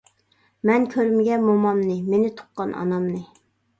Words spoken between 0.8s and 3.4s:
كۆرمىگەن مومامنى، مېنى تۇغقان ئانامنى.